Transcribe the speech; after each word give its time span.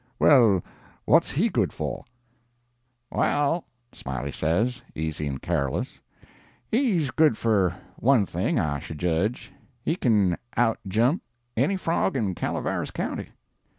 Well, 0.17 0.63
what's 1.05 1.29
HE 1.29 1.49
good 1.49 1.71
for. 1.71 2.05
"'Well,' 3.11 3.65
Smiley 3.93 4.31
says, 4.31 4.81
easy 4.95 5.27
and 5.27 5.39
careless, 5.39 6.01
'he's 6.71 7.11
good 7.11 7.33
enough 7.33 7.37
for 7.37 7.75
one 7.97 8.25
thing, 8.25 8.57
I 8.57 8.79
should 8.79 8.97
judge 8.97 9.51
he 9.83 9.95
can 9.95 10.39
outjump 10.57 11.21
any 11.55 11.77
frog 11.77 12.15
in 12.15 12.33
Calaveras 12.33 12.89
County. 12.89 13.27